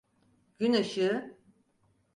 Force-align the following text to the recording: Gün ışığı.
Gün 0.59 0.73
ışığı. 0.73 1.37